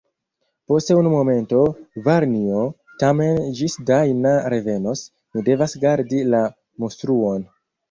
[0.69, 1.59] Post unu momento,
[2.07, 2.63] varnjo;
[3.03, 5.05] tamen ĝis Dajna revenos,
[5.37, 6.43] mi devas gardi la
[6.85, 7.49] mustruon.